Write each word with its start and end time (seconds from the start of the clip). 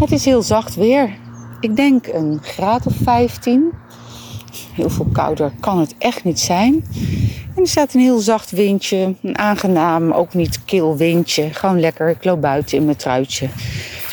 Het 0.00 0.12
is 0.12 0.24
heel 0.24 0.42
zacht 0.42 0.74
weer. 0.74 1.18
Ik 1.60 1.76
denk 1.76 2.06
een 2.06 2.38
graad 2.42 2.86
of 2.86 2.92
15. 3.02 3.72
Heel 4.72 4.90
veel 4.90 5.08
kouder 5.12 5.52
kan 5.60 5.78
het 5.78 5.94
echt 5.98 6.24
niet 6.24 6.40
zijn. 6.40 6.84
En 7.54 7.62
er 7.62 7.68
staat 7.68 7.94
een 7.94 8.00
heel 8.00 8.18
zacht 8.18 8.50
windje. 8.50 9.14
Een 9.22 9.38
aangenaam, 9.38 10.12
ook 10.12 10.34
niet 10.34 10.64
kil 10.64 10.96
windje. 10.96 11.52
Gewoon 11.52 11.80
lekker. 11.80 12.08
Ik 12.08 12.24
loop 12.24 12.40
buiten 12.40 12.78
in 12.78 12.84
mijn 12.84 12.96
truitje. 12.96 13.48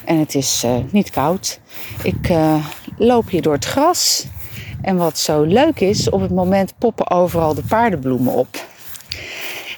En 0.05 0.19
het 0.19 0.35
is 0.35 0.63
uh, 0.65 0.75
niet 0.91 1.09
koud. 1.09 1.59
Ik 2.03 2.29
uh, 2.29 2.65
loop 2.97 3.29
hier 3.29 3.41
door 3.41 3.53
het 3.53 3.65
gras. 3.65 4.25
En 4.81 4.97
wat 4.97 5.17
zo 5.17 5.43
leuk 5.43 5.79
is, 5.79 6.09
op 6.09 6.21
het 6.21 6.31
moment 6.31 6.73
poppen 6.77 7.09
overal 7.09 7.53
de 7.53 7.63
paardenbloemen 7.63 8.33
op. 8.33 8.65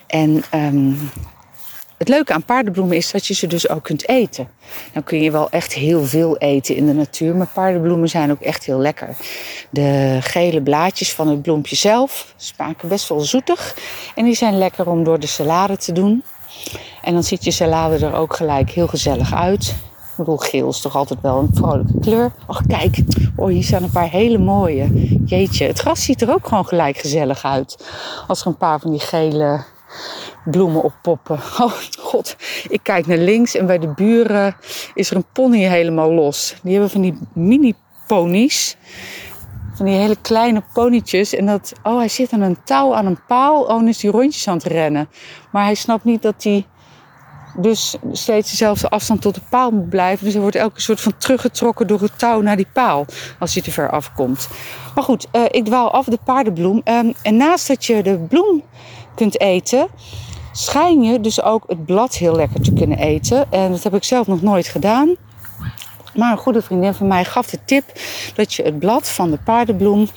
En 0.08 0.44
um, 0.54 0.98
het 2.00 2.08
leuke 2.08 2.34
aan 2.34 2.44
paardenbloemen 2.44 2.98
is 2.98 3.12
dat 3.12 3.26
je 3.26 3.34
ze 3.34 3.48
dus 3.48 3.70
ook 3.70 3.84
kunt 3.84 4.08
eten. 4.08 4.48
Dan 4.94 5.04
kun 5.04 5.22
je 5.22 5.32
wel 5.32 5.50
echt 5.50 5.74
heel 5.74 6.04
veel 6.04 6.38
eten 6.38 6.76
in 6.76 6.86
de 6.86 6.94
natuur, 6.94 7.36
maar 7.36 7.48
paardenbloemen 7.54 8.10
zijn 8.10 8.32
ook 8.32 8.42
echt 8.42 8.66
heel 8.66 8.80
lekker. 8.80 9.16
De 9.70 10.18
gele 10.22 10.62
blaadjes 10.62 11.14
van 11.14 11.28
het 11.28 11.42
bloempje 11.42 11.76
zelf 11.76 12.34
smaken 12.38 12.88
best 12.88 13.10
wel 13.10 13.20
zoetig 13.20 13.76
en 14.16 14.26
die 14.26 14.36
zijn 14.36 14.58
lekker 14.58 14.90
om 14.90 15.04
door 15.04 15.20
de 15.20 15.28
salade 15.28 15.78
te 15.78 15.92
doen. 15.92 16.24
En 17.02 17.14
dan 17.14 17.24
ziet 17.24 17.44
je 17.44 17.52
salade 17.52 18.06
er 18.06 18.14
ook 18.14 18.36
gelijk 18.36 18.70
heel 18.70 18.88
gezellig 18.88 19.34
uit. 19.34 19.76
Ik 20.12 20.26
bedoel, 20.26 20.38
geel 20.38 20.70
is 20.70 20.82
toch 20.82 20.96
altijd 20.96 21.22
wel 21.22 21.40
een 21.40 21.50
vrolijke 21.54 22.00
kleur. 22.00 22.32
Och, 22.48 22.62
kijk. 22.68 22.98
Oh, 23.36 23.48
hier 23.48 23.64
staan 23.64 23.84
een 23.84 23.92
paar 23.92 24.10
hele 24.10 24.38
mooie. 24.38 24.90
Jeetje, 25.26 25.66
het 25.66 25.80
gras 25.80 26.04
ziet 26.04 26.22
er 26.22 26.34
ook 26.34 26.48
gewoon 26.48 26.66
gelijk 26.66 26.98
gezellig 26.98 27.46
uit. 27.46 27.88
Als 28.28 28.42
er 28.42 28.48
een 28.48 28.58
paar 28.58 28.80
van 28.80 28.92
die 28.92 29.00
gele 29.00 29.64
bloemen 30.46 30.84
oppoppen. 30.84 31.40
Oh 31.60 31.74
god, 32.00 32.36
ik 32.68 32.80
kijk 32.84 33.08
naar 33.08 33.18
links 33.18 33.56
en 33.56 33.66
bij 33.66 33.80
de 33.80 33.88
buren 33.88 34.56
is 34.94 35.10
er 35.10 35.16
een 35.16 35.26
pony 35.34 35.64
helemaal 35.64 36.14
los. 36.14 36.56
Die 36.64 36.72
hebben 36.72 36.90
van 36.90 37.02
die 37.02 37.18
mini 37.34 37.74
ponies. 38.08 38.78
Van 39.74 39.86
die 39.86 39.96
hele 39.96 40.16
kleine 40.22 40.64
ponytjes. 40.74 41.36
En 41.36 41.46
dat, 41.46 41.74
oh 41.84 41.98
hij 41.98 42.08
zit 42.08 42.32
aan 42.32 42.42
een 42.42 42.64
touw 42.64 42.96
aan 42.96 43.06
een 43.06 43.20
paal. 43.28 43.64
Oh, 43.64 43.82
en 43.82 43.88
is 43.88 43.98
die 43.98 44.12
rondjes 44.12 44.48
aan 44.48 44.58
het 44.58 44.64
rennen. 44.64 45.10
Maar 45.52 45.64
hij 45.64 45.76
snapt 45.76 46.04
niet 46.04 46.22
dat 46.22 46.44
hij 46.44 46.66
dus 47.58 47.98
steeds 48.12 48.50
dezelfde 48.50 48.90
afstand 48.90 49.22
tot 49.22 49.36
de 49.36 49.42
paal 49.50 49.72
moet 49.72 49.90
blijven. 49.90 50.24
Dus 50.24 50.34
hij 50.34 50.42
wordt 50.42 50.58
elke 50.58 50.82
soort 50.82 51.02
van 51.02 51.18
teruggetrokken 51.18 51.88
door 51.88 52.02
het 52.02 52.20
touw 52.20 52.42
naar 52.42 52.56
die 52.56 52.68
paal. 52.74 53.06
Als 53.40 53.54
hij 53.54 53.64
te 53.64 53.72
ver 53.72 53.90
afkomt. 53.90 54.48
Maar 54.96 55.04
goed, 55.04 55.28
uh, 55.32 55.44
ik 55.50 55.66
dwaal 55.66 55.92
af 55.92 56.06
de 56.06 56.20
paardenbloem. 56.26 56.82
Um, 56.86 57.14
en 57.22 57.38
naast 57.38 57.68
dat 57.68 57.86
je 57.86 58.04
de 58.04 58.18
bloem 58.18 58.64
kunt 59.16 59.40
eten, 59.40 59.88
schijn 60.52 61.02
je 61.02 61.20
dus 61.20 61.42
ook 61.42 61.64
het 61.68 61.86
blad 61.86 62.16
heel 62.16 62.36
lekker 62.36 62.62
te 62.62 62.74
kunnen 62.74 62.98
eten. 62.98 63.52
En 63.52 63.72
dat 63.72 63.84
heb 63.84 63.94
ik 63.94 64.04
zelf 64.04 64.28
nog 64.28 64.42
nooit 64.42 64.68
gedaan. 64.68 65.16
Maar 66.14 66.32
een 66.32 66.38
goede 66.38 66.62
vriendin 66.62 66.94
van 66.94 67.08
mij 67.08 67.26
gaf 67.26 67.50
de 67.50 67.60
tip 67.66 67.84
dat 68.36 68.54
je 68.54 68.64
het 68.64 68.80
blad 68.80 69.10
van 69.10 69.32
de 69.32 69.38
paardenbloem 69.38 70.10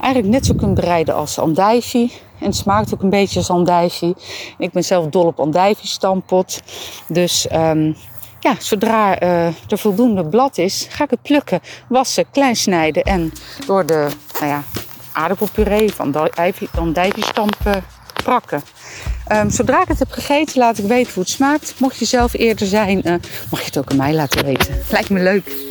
eigenlijk 0.00 0.32
net 0.32 0.46
zo 0.46 0.54
kunt 0.54 0.74
bereiden 0.74 1.14
als 1.14 1.38
andijvie. 1.38 2.12
En 2.38 2.46
het 2.46 2.56
smaakt 2.56 2.94
ook 2.94 3.02
een 3.02 3.10
beetje 3.10 3.38
als 3.38 3.50
andijvie. 3.50 4.16
Ik 4.58 4.72
ben 4.72 4.84
zelf 4.84 5.06
dol 5.06 5.26
op 5.26 5.40
andijvie 5.40 5.88
stampot. 5.88 6.62
Dus 7.08 7.46
um, 7.52 7.96
ja, 8.40 8.54
zodra 8.58 9.22
uh, 9.22 9.46
er 9.46 9.78
voldoende 9.78 10.24
blad 10.24 10.58
is, 10.58 10.86
ga 10.90 11.04
ik 11.04 11.10
het 11.10 11.22
plukken, 11.22 11.60
wassen, 11.88 12.30
klein 12.30 12.56
snijden 12.56 13.02
en 13.02 13.32
door 13.66 13.86
de 13.86 14.08
nou 14.32 14.46
ja, 14.46 14.62
aardappelpuree 15.12 15.92
van 15.92 16.14
andijvie 16.74 17.24
stampen 17.24 17.84
prakken. 18.22 18.62
Um, 19.32 19.50
zodra 19.50 19.82
ik 19.82 19.88
het 19.88 19.98
heb 19.98 20.10
gegeten, 20.10 20.58
laat 20.58 20.78
ik 20.78 20.84
weten 20.84 21.12
hoe 21.12 21.22
het 21.22 21.32
smaakt. 21.32 21.74
Mocht 21.78 21.98
je 21.98 22.04
zelf 22.04 22.32
eerder 22.32 22.66
zijn, 22.66 23.00
uh, 23.04 23.14
mag 23.50 23.60
je 23.60 23.66
het 23.66 23.78
ook 23.78 23.90
aan 23.90 23.96
mij 23.96 24.14
laten 24.14 24.44
weten. 24.44 24.80
Lijkt 24.90 25.10
me 25.10 25.20
leuk. 25.20 25.67